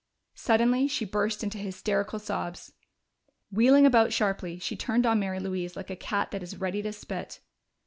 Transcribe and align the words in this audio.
Suddenly 0.33 0.87
she 0.87 1.05
burst 1.05 1.43
into 1.43 1.59
hysterical 1.59 2.17
sobs. 2.17 2.73
Wheeling 3.51 3.85
about 3.85 4.11
sharply, 4.11 4.57
she 4.57 4.75
turned 4.75 5.05
on 5.05 5.19
Mary 5.19 5.39
Louise 5.39 5.75
like 5.75 5.91
a 5.91 5.95
cat 5.95 6.31
that 6.31 6.41
is 6.41 6.59
ready 6.59 6.81
to 6.81 6.91
spit. 6.91 7.39